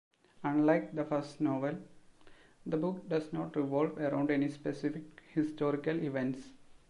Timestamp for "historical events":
5.35-6.53